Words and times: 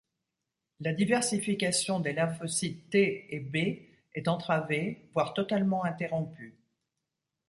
La 0.79 0.93
diversification 0.93 1.99
des 1.99 2.11
lymphocytes 2.13 2.89
T 2.89 3.27
et 3.35 3.39
B 3.39 3.85
est 4.15 4.27
entravée, 4.27 5.07
voir 5.13 5.35
totalement 5.35 5.83
interrompue. 5.83 6.57